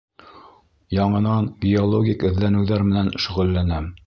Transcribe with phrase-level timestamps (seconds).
[0.99, 3.97] Яңынан геологик эҙләнеүҙәр менән шөғөлләнәм.